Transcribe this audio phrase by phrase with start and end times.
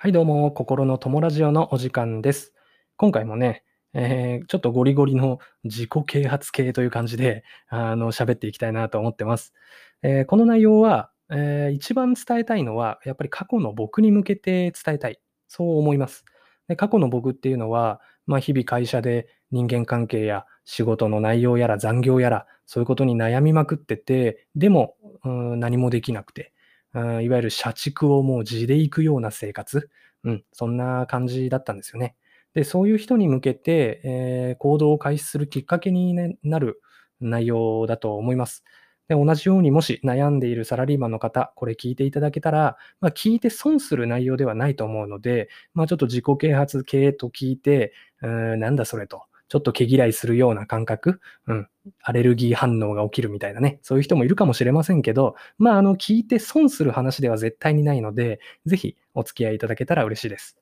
[0.00, 2.54] はい、どうも、心の友ラジオのお時間です。
[2.96, 3.64] 今回もね、
[3.94, 9.54] えーちょっとゴリゴリの自己啓発系という感じで、あの、喋っていきたいなと思ってます。
[10.02, 15.18] えーこの内容は、えー一番伝えたいのは、やっぱり過去の僕に向けて伝えたい。
[15.48, 16.24] そう思います。
[16.68, 24.94] で過去の僕っていうのは、まあ、日々会社で人間関係や仕事の内容やら残業やら、そういうことに悩みまくってて、でも、
[25.24, 26.52] うん何もできなくて、
[27.00, 29.90] うんいわゆる社畜をもう地で行くような生活、
[30.24, 32.16] うん、そんな感じだったんですよね。
[32.54, 36.80] で、そういう人に向けて、えー行動を開始するきっかけに、なる
[37.20, 38.64] 内容だと思います。
[39.08, 51.68] で同じようにもし悩んでいるサラリーマンの方、これ聞いていただけたら、まあ、聞いて損する内容ではないと思うので、まあ、ちょっと自己啓発系と聞いて、うんなんだそれと、ちょっと毛嫌いするような感覚、うん、
[52.02, 60.58] アレルギー反応が起きるみたいなね、そういう人もいるかもしれませんけど、まあ、あの、聞いて損する話では絶対にないので、ぜひお付き合いいただけたら嬉しいです。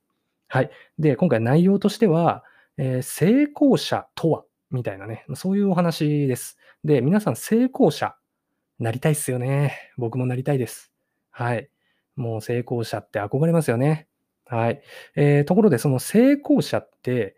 [0.49, 0.71] はい。
[0.99, 2.45] で、今回内容としては、
[2.77, 4.45] えー成功者とは？
[4.71, 6.59] みたいなね、そういうお話です。
[6.85, 8.15] で、皆さん成功者、
[8.79, 9.93] なりたいっすよね。
[9.97, 10.93] 僕もなりたいです。
[11.31, 11.69] はい。
[12.15, 14.07] もう成功者って憧れますよね。
[14.45, 14.81] はい。
[15.17, 17.37] えーところで、その成功者って、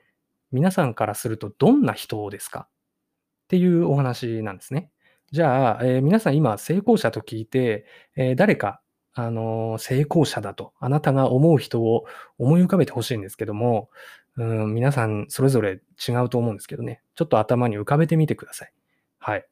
[0.53, 2.69] 皆さんからするとどんな人ですか？
[2.69, 4.91] っていうお話なんですね。
[5.31, 7.85] じゃあ、えー皆さん今、成功者と聞いて、
[8.17, 8.81] えー誰か、
[9.13, 12.05] あのー成功者だと、あなたが思う人を
[12.39, 13.91] 思い浮かべてほしいんですけども、
[14.37, 18.73] うん、皆さんそれぞれ違うと思うんですけどね、ちょっと頭に浮かべてみてください。
[19.19, 19.47] はい。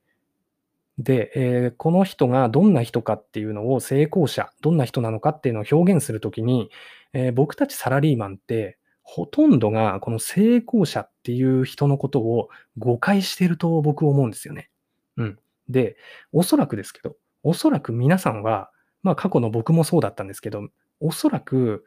[0.98, 6.70] で、えーこの人がどんな人かっていうのを成功者、どんな人なのかっていうのを表現するときに、
[7.12, 8.78] えー僕たちサラリーマンって、
[9.08, 14.68] ほとんどがこの成功者っていう人のことを誤解していると僕思うんですよね。
[15.16, 15.38] うん。
[15.68, 15.96] で、
[16.32, 18.68] おそらくですけど、おそらく皆さんは、
[19.04, 20.68] まあ過去の僕もそうだったんですけど、
[20.98, 21.84] おそらく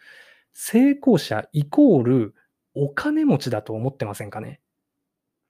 [0.53, 2.35] 成功者イコール
[2.73, 4.61] お金持ちだと思ってませんかね。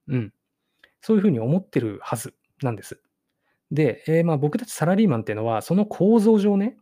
[0.08, 0.34] うん。
[1.02, 3.00] そういうふうに思ってるはずなんです。
[3.69, 6.78] で、えーまあ僕たちサラリーマンっていうのは、その構造上ね、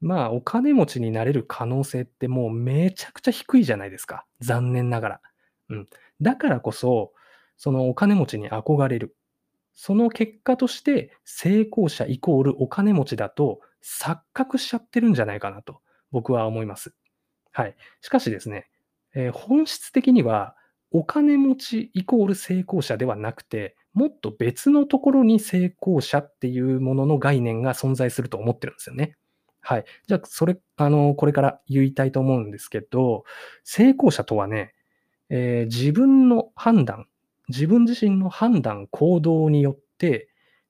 [0.00, 4.26] まあお金持ちになれる可能性ってもうめちゃくちゃ低いじゃないですか。
[4.40, 5.20] 残念ながら。
[5.70, 5.86] うん。
[6.20, 7.12] だからこそ、
[7.56, 9.16] そのお金持ちに憧れる。
[9.72, 15.80] その結果として成功者イコールお金持ちだと錯覚しちゃってるんじゃないかなと
[16.10, 16.94] 僕は思います。
[17.52, 17.76] はい。
[18.00, 18.68] しかしですね、
[19.14, 20.56] えー本質的には
[20.90, 29.16] お金持ちイコール成功者ではなくて、もっと別のところに成功者っていうものの概念が存在すると思ってるんですよね。
[29.66, 29.84] はい。
[30.06, 33.24] じゃあ、それ、あの、これから言いたいと思うんですけど、
[33.64, 34.72] 成功者とはね、
[35.30, 37.06] えー自分の判断、
[37.48, 40.28] 自分自身の判断、行動によって、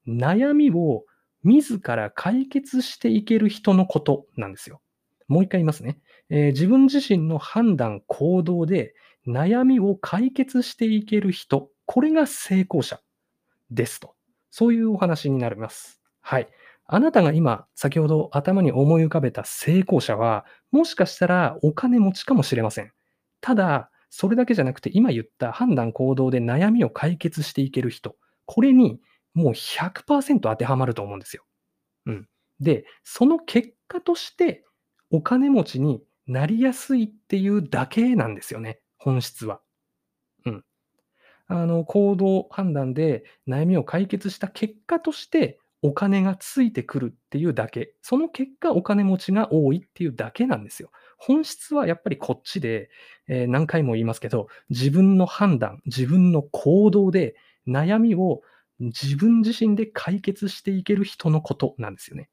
[0.08, 1.04] 悩みを
[1.44, 4.80] 自ら解決していける人のことなんですよ。
[5.28, 5.98] もう一回言いますね。
[6.30, 8.94] えー自分自身の判断、行動で
[9.26, 13.00] 悩みを解決していける人、これが成功者
[13.70, 14.14] ですと。
[14.50, 16.00] そういうお話になります。
[16.20, 16.48] はい。
[16.88, 22.92] あなたが今、先ほど頭に思い浮かべた成功者は、もしかしたらお金持ちかもしれません。
[23.41, 29.00] ただ、それだけじゃなくて、今言った判断行動で悩みを解決していける人、これに
[29.34, 31.44] もう100%当てはまると思うんですよ。
[32.06, 32.28] うん。
[32.60, 34.64] で、その結果として、
[35.10, 39.60] お金持ちになりやすいっていうだけなんですよね、本質は。
[40.46, 40.64] うん。
[41.48, 47.94] あの、行動判断で悩みを解決した結果として、お金がついてくるっていうだけ。
[48.02, 50.91] その結果、お金持ちが多いっていうだけなんですよ。
[51.19, 52.91] 本質はやっぱりこっちで、
[53.28, 57.36] えー何回も言いますけど、自分の判断、自分の行動で
[57.66, 58.42] 悩みを
[58.80, 62.28] 自分自身で解決していける人のことなんですよね。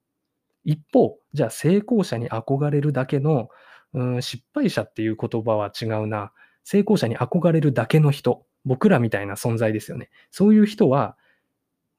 [0.66, 3.50] 一方、じゃあ成功者に憧れるだけの、
[3.94, 6.32] うん、失敗者っていう言葉は違うな。
[6.64, 10.10] 成功者に憧れるだけの人、僕らみたいな存在ですよね。
[10.32, 11.18] そういう人は、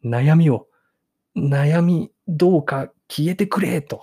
[0.04, 0.69] 悩みを、
[1.37, 4.03] 悩みどうか消えてくれと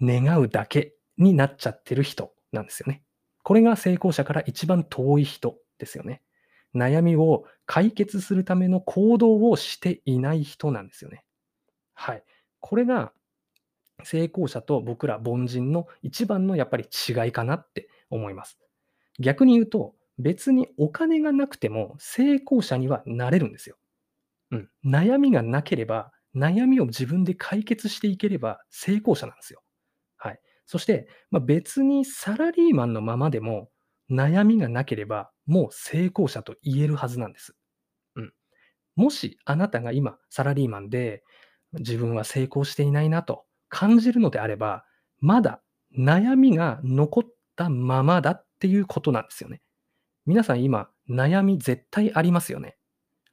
[0.00, 3.02] 願うだけになっちゃってる人なんですよね。
[3.42, 6.22] これが成功者から一番遠い人ですよね。
[6.74, 11.24] 悩みを解決するための行動をしていない人なんですよね。
[11.94, 12.24] はい。
[12.60, 13.12] これが
[14.02, 18.58] 成功者と僕ら凡人の一番のやっぱり違いかなって思います。
[19.18, 23.76] 逆に言うと、別にお金がなくても成功者にはなれるんですよ。
[24.50, 24.70] うん。
[24.84, 29.62] 悩みがなければ、悩みを自分で解決していければ成功者なんですよ。
[30.16, 30.40] はい。
[30.66, 33.70] そして、まあ、別にサラリーマンのままでも
[34.10, 37.54] 悩みがなければもう成功者と言えるはずなんです。
[38.16, 38.32] うん。
[38.96, 41.24] もしあなたが今サラリーマンで
[41.72, 44.84] 自分は成功していないなと感じるのであれば、
[45.20, 45.62] まだ
[45.98, 47.24] 悩みが残っ
[47.56, 49.62] たままだっていうことなんですよね。
[50.26, 52.76] 皆さん今、悩み絶対ありますよね。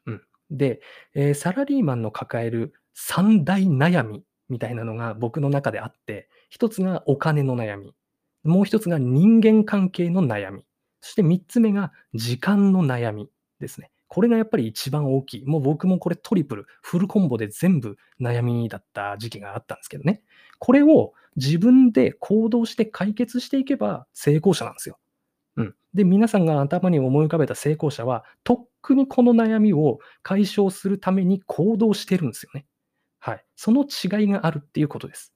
[0.06, 0.22] うん。
[0.52, 0.82] で、
[1.16, 7.94] えー、サラリーマンの抱える三大悩みみたいなのが僕の中であって、一つがお金の悩み、
[8.44, 10.66] もう一つが人間関係の悩み、
[11.02, 13.30] そして三つ目が時間の悩み
[13.60, 13.92] ですね。
[14.08, 15.46] これがやっぱり一番大きい。
[15.46, 20.22] もう僕もこれトリプル、フルコンボで全部悩みだった時期があったんですけどね。
[20.60, 25.00] これを自分で行動して解決していけば成功者なんですよ。
[25.58, 25.76] うん。
[25.96, 32.66] で、皆さんが頭に思い浮かべた成功者は、とっくにこの悩みを解消するために行動してるんですよね。
[33.26, 33.46] はい。
[33.56, 35.34] その違いがあるっていうことです。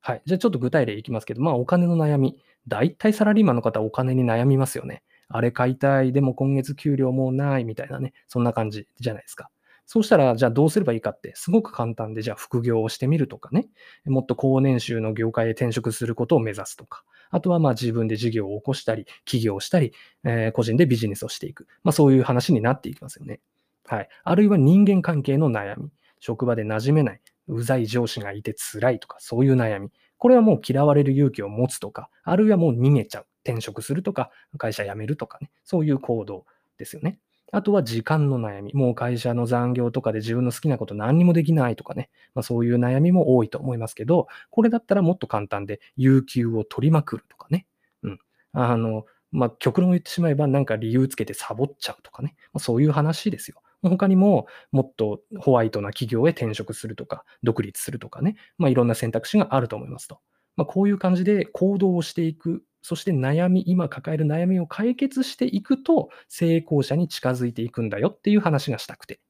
[0.00, 0.22] はい。
[0.24, 2.40] じゃあちょっと具体例いきますけど、まあお金の悩み。
[2.66, 5.02] 大体サラリーマンの方お金に悩みますよね。
[5.28, 9.50] あれ買いたい、でも今月給料もうないみたいなね、そんな感じじゃないですか。
[9.84, 13.68] そうしたら、じゃあどうすればいいかって、すごく簡単で、じゃあ副業をしてみるとかね、
[14.06, 19.92] もっと高年収の業界へ転職することを目指すとか、あとはまあ自分で事業を起こしたり、起業したり、
[20.24, 21.66] えー、個人でビジネスをしていく。
[21.84, 23.40] まあそういう話になっていきますよね。
[23.84, 24.08] はい。
[24.24, 25.90] あるいは人間関係の悩み。
[26.20, 27.20] 職場で馴染めない。
[27.48, 29.90] うざい上司がいて辛いとか、そういう悩み。
[30.18, 33.26] これはもう嫌われる勇気を持つとか、あるいはもう逃げちゃう。
[33.44, 35.50] 転職するとか、会社辞めるとかね。
[35.64, 36.44] そういう行動
[36.76, 37.18] ですよね。
[37.50, 38.74] あとは時間の悩み。
[38.74, 42.10] もう会社の残業とかで自分の好きなこと何にもできないとかね。
[42.34, 47.66] まあ、そういう悩みも多いと思いますけど、これだったらもっと簡単で、有給を取りまくるとかね。
[48.02, 48.18] うん。
[48.52, 52.34] あの、まあ、極論を言ってしまえば、なんか理由つけてサボっちゃうとかね。
[52.52, 53.62] まあ、そういう話ですよ。
[53.82, 58.36] 他にも、もっとホワイトな企業へ転職するとか、独立するとかね。
[58.58, 60.20] まあ、いろんな選択肢があると思いますと。
[60.56, 69.20] まあ、こういう感じで行動をしていくそして悩み、今抱える悩みを解決していくと、成功者に近づいていくんだよっていう話がしたくて。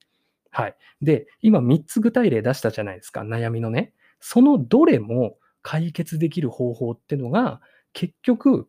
[0.50, 0.76] はい。
[1.02, 3.92] で、今3つ具体例出したじゃないですか、悩みのね。
[4.20, 7.60] そのどれも解決できる方法ってのが、
[7.92, 8.68] 結局、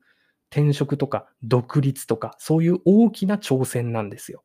[0.49, 4.43] 転職とか独立とか、そういう大きな挑戦なんですよ。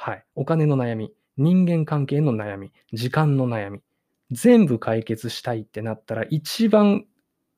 [0.00, 0.24] はい。
[0.36, 3.80] お金の悩み、人間関係の悩み、時間の悩み、
[4.30, 7.04] 全部解決したいってなったら、一番、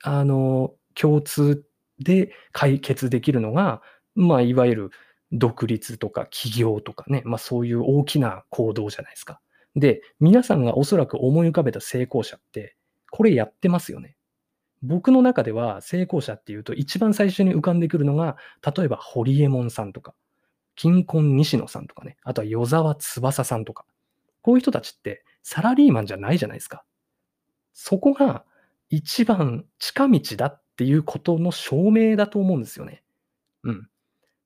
[0.02, 1.62] あの、共通
[1.98, 3.82] で解決できるのが、
[4.14, 4.90] まあ、いわゆる
[5.32, 9.42] 独立とか起業とかね、まあ、そういう大きな行動じゃないですか。
[9.76, 12.74] で、皆さんがおそらく思い浮かべた成功者って、
[13.10, 14.16] これやってますよね。
[14.82, 20.14] 僕の中では成功者っていうと一番最初に浮かんでくるのが、例えば堀エモ門さんとか、
[20.80, 23.84] 金婚西野さんとかね、あとは与沢翼さんとか、
[24.40, 26.84] こういう人たちってサラリーマンじゃないじゃないですか。
[27.74, 28.46] そこが
[28.88, 33.02] 一番近道だっていうことの証明だと思うんですよね。
[33.62, 33.88] うん。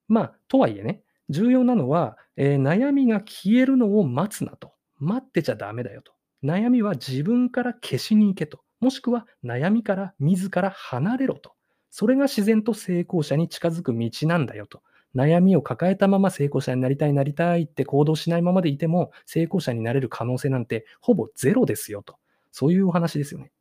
[0.09, 4.73] まあ、とはいえね、重要なのは、えー、悩みが消えるのを待つなと。
[4.99, 6.11] 待ってちゃダメだよと。
[6.43, 8.59] 悩みは自分から消しに行けと。
[8.81, 11.53] もしくは悩みから自ら離れろと。
[11.91, 14.83] それが自然と成功者に近づく道なんだよと。
[15.15, 22.17] 悩みを抱えたまま成功者になりたいなりたいって行動しないままでいても成功者になれる可能性なんてほぼゼロですよと。
[22.51, 23.51] そういうお話ですよね。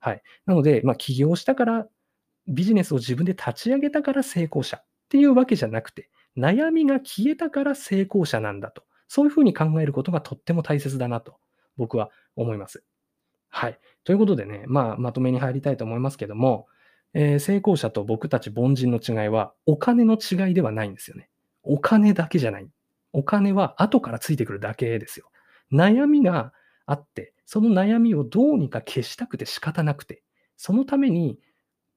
[0.00, 0.22] はい。
[0.46, 1.86] なので、まあ、起業したから
[2.48, 8.82] ビジネスを自分で立ち上げたから成功者っていうわけじゃなくて、悩みが消えたから成功者なんだと。
[9.08, 11.36] そういうふうに考えることがとっても大切だなと
[11.76, 12.82] 僕は思います。
[13.50, 13.78] はい。
[14.04, 16.66] ということでね、まあ、まとめに入りたいと思いますけども、
[17.14, 21.28] えー、成功者と僕たち凡人の違いはお金の違いではないんですよね。
[21.62, 22.68] お金だけじゃない。
[23.12, 25.30] お金は後からついてくるだけですよ。
[25.72, 26.52] 悩みが
[26.86, 30.22] あって、その悩みをどうにか消したくて仕方なくて、
[30.56, 31.38] そのために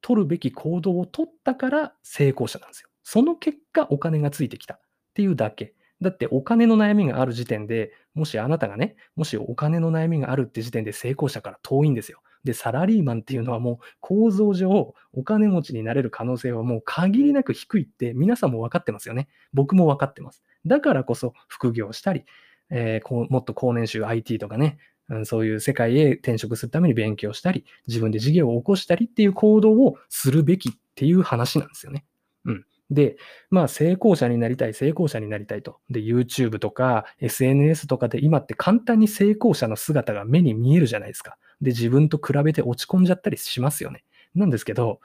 [0.02, 2.88] 取るべき行動を取ったから成功者なんですよ。
[3.02, 4.80] その結果、お金がついてきたっ
[5.14, 5.74] ていうだけ。
[6.02, 12.20] だってお金の悩みがある時点で、もしあなたがね、もしお金の悩みがあるって時点で成功者から遠いんですよ。
[12.46, 19.28] で、サラリーマンっていうのはもう構造上、お金持ちになれる可能性はもう限りなく低いって皆さんも分かってますよね。
[19.52, 20.42] 僕も分かってます。
[20.64, 22.24] だからこそ副業したり、
[22.70, 32.04] えー、こうもっと高年収 IT とかね、うん、そういう世界へ転職するために勉強したり、自分で事業を起こしたりっていう行動をするべきっていう話なんですよね。
[32.44, 32.64] うん。
[32.90, 33.16] で、
[33.50, 35.80] まあ成功者になりたい、成功者になりたいと。
[35.90, 41.36] で、YouTube とか SNS とかで今って簡単に成功者の姿が目に見えるじゃないですか。
[41.60, 44.04] で、自分と比べて落ち込んじゃったりしますよね。
[44.34, 45.00] なんですけど、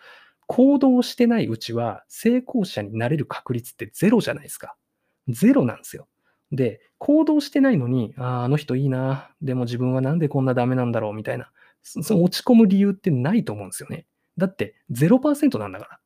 [0.47, 4.75] 行動してないうちは成功者になれる確率ってゼロじゃないですか。
[5.29, 6.07] ゼロなんですよ。
[6.51, 9.31] で、行動してないのに、ああ、あの人いいな。
[9.41, 11.51] でも自分はなんでこんなダメなんだろうみたいな。
[11.83, 14.05] その落ち込む理由ってないと思うんですよね。
[14.37, 15.99] だって0%なんだから。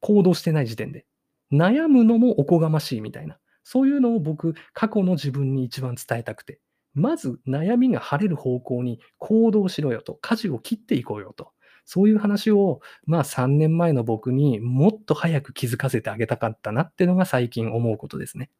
[0.00, 1.04] 行動してない時点で。
[1.52, 3.38] 悩むのもおこがましいみたいな。
[3.64, 6.58] そういうのを僕、過去の自分に一番伝えたくて。
[6.94, 10.18] まず悩みが晴れる方向に行動しろよと。
[10.20, 11.52] 舵を切っていこうよと。
[11.84, 18.50] そういう話を、まあ3年前の僕にもっと早く気づかせてあげたかったなっていうのが最近思うことですね。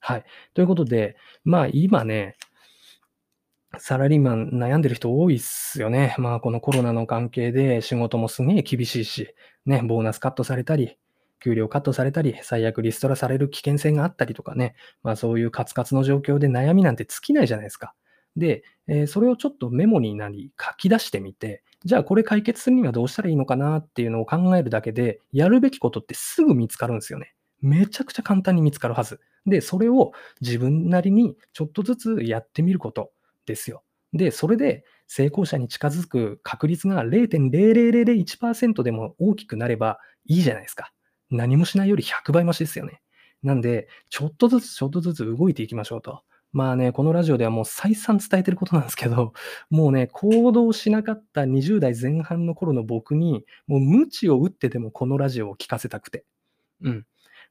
[0.00, 0.24] はい。
[0.54, 2.36] ということで、まあ今ね、
[3.76, 6.14] サラリーマン悩んでる人多いっすよね。
[6.18, 9.34] まあこのコロナの関係で仕事もすげえ厳しいし、
[9.66, 10.96] ね、ボーナスカットされたり、
[11.40, 17.94] 給料カットされたり、最悪リストラされる危険性があったりとかね、まあそういうカツカツの状況で悩みなんて尽きないじゃないですか。
[18.36, 27.34] で、えーそれをちょっとメモになり書き出してみて、じゃあこれ解決するにはどうしたらいいのかなっていうのを考えるだけで、やるべきことってすぐ見つかるんですよね。
[27.60, 29.20] めちゃくちゃ簡単に見つかるはず。
[29.46, 33.10] で、それを自分なりにちょっとずつやってみること
[33.46, 33.82] ですよ。
[34.12, 40.92] で、それで成功者に近づく確率が0.0001%でも大きくなればいいじゃないですか。
[41.30, 43.00] 何もしないより100倍増しですよね。
[43.42, 46.22] なんで、ちょっとずつちょっとずつ動いていきましょうと。
[46.52, 49.34] まあね、このラジオではもう再三伝えてることなんですけど、
[49.70, 56.24] もうね、行動しなかった20代前半の頃の僕に、もう無知を打ってでもこのラジオを聞かせたくて。
[56.82, 57.06] うん。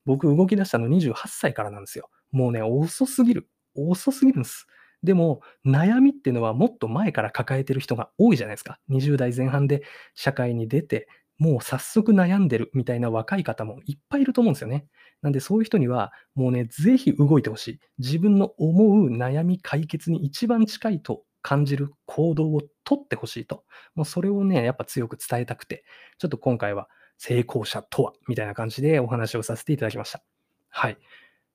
[0.06, 2.10] 僕動き出したの28歳からなんですよ。
[2.32, 3.50] もうね、遅すぎる。
[3.76, 4.68] 遅すぎるんです。
[5.04, 8.80] でも、悩みっていうのはもっと前から抱えてる人が多いじゃないですか。
[8.90, 9.84] 20代前半で
[10.16, 11.08] 社会に出て、
[11.38, 14.88] もう早速悩んでるみたいな若い方もいっぱいいると思うんですよね。
[15.22, 17.80] なんでそういう人には、もうね、ぜひ動いてほしい。
[18.00, 23.64] 自分の思う悩み解決に一番近いと感じる行動をとってほしいと。
[23.96, 25.84] もうそれをね、やっぱ強く伝えたくて、
[26.18, 30.22] ちょっと今回は成功者とはみたいな感じでお話をさせていただきました。
[30.70, 30.98] はい。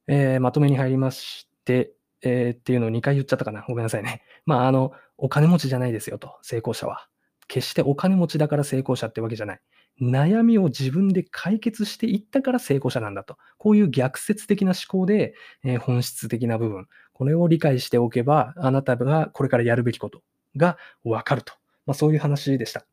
[0.08, 3.64] えー、まとめに入りまして、えー、っていうのを2回言っちゃったかな。
[3.68, 4.22] ごめんなさいね。
[4.46, 7.08] まあ、あの、お金持ちじゃないですよと、成功者は。
[7.48, 9.60] 決してお金持ちだから成功者ってわけじゃない。
[10.00, 13.36] 悩みを自分で解決していったから成功者なんだと。
[13.58, 15.34] こういう逆説的な思考で、
[15.64, 20.22] えー、本質的な部分、これを理解しておけば、あなたがこれからやるべきこと
[20.56, 21.52] がわかると。
[21.86, 22.86] まあ、そういう話でした。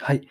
[0.00, 0.28] はい。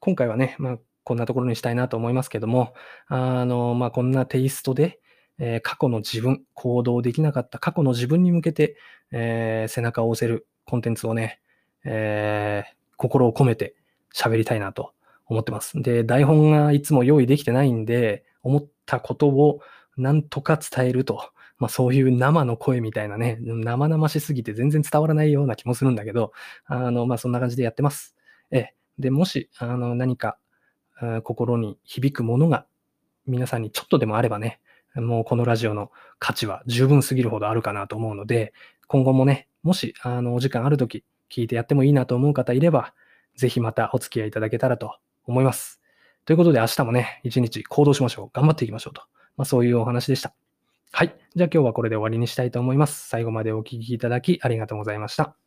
[0.00, 2.74] 今回はね、まあ、こんなところにしたいなと思いますけども、
[3.06, 5.00] あの、まあ、こんなテイストで、
[5.38, 8.76] えー、過去の自分、行動できなかった過去の自分に向けて、
[9.12, 11.40] えー、背中を押せるコンテンツをね、
[11.86, 13.74] えー、心を込めて
[14.14, 14.92] 喋りたいなと
[15.26, 15.80] 思ってます。
[15.80, 19.60] で、台本がいつも用意できてないんで、思ったことを
[19.96, 21.30] なんとか伝えると。
[21.58, 26.32] まあそういう生の声みたいなね、生々しすぎて全然伝わらないような気もするんだけど、
[26.66, 28.14] あの、まあそんな感じでやってます。
[28.50, 30.38] え、で、もし、あの、何か、
[31.24, 32.66] 心に響くものが
[33.26, 34.60] 皆さんにちょっとでもあればね、
[34.94, 38.54] もうこのラジオの価値は十分すぎるほどあるかなと思うので、
[38.86, 42.94] 今後もね、もし、あの、お時間あるとき、聞いてやってもいいなと思う方いれば、
[43.36, 45.80] ぜひまたお付き合いいただけたらと思います。
[46.24, 48.30] ということで明日もね、一日行動しましょう。
[48.32, 49.02] 頑張っていきましょうと。
[49.36, 50.34] まあそういうお話でした。
[50.92, 51.14] はい。
[51.34, 53.08] じゃあ今日はこれで終わりにしたいと思います。
[53.08, 55.45] 最後までお聴きいただきありがとうございました。